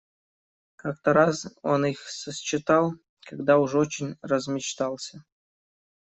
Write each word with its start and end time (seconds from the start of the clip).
Как-то 0.77 1.13
раз 1.13 1.45
он 1.61 1.85
их 1.85 1.99
сосчитал, 2.09 2.93
когда 3.23 3.59
уж 3.59 3.75
очень 3.75 4.17
размечтался. 4.23 5.23